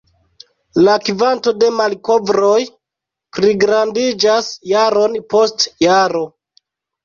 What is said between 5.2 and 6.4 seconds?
post jaro.